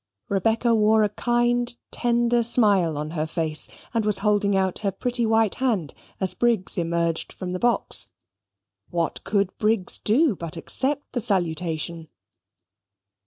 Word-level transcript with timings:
Rebecca 0.29 0.73
wore 0.73 1.03
a 1.03 1.09
kind, 1.09 1.77
tender 1.91 2.41
smile 2.41 2.97
on 2.97 3.11
her 3.11 3.27
face, 3.27 3.69
and 3.93 4.03
was 4.03 4.17
holding 4.25 4.57
out 4.57 4.79
her 4.79 4.89
pretty 4.89 5.27
white 5.27 5.53
hand 5.61 5.93
as 6.19 6.33
Briggs 6.33 6.75
emerged 6.75 7.31
from 7.31 7.51
the 7.51 7.59
box. 7.59 8.09
What 8.89 9.23
could 9.23 9.55
Briggs 9.59 9.99
do 9.99 10.35
but 10.35 10.57
accept 10.57 11.11
the 11.11 11.21
salutation? 11.21 12.07